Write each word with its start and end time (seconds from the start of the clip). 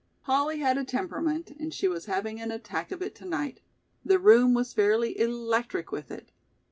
Polly 0.23 0.57
had 0.57 0.79
a 0.79 0.83
temperament 0.83 1.51
and 1.59 1.71
she 1.71 1.87
was 1.87 2.05
having 2.07 2.41
an 2.41 2.49
attack 2.49 2.89
of 2.91 3.03
it 3.03 3.13
to 3.13 3.25
night; 3.25 3.61
the 4.03 4.17
room 4.17 4.55
was 4.55 4.73
fairly 4.73 5.15
electric 5.19 5.91
with 5.91 6.09
it. 6.09 6.31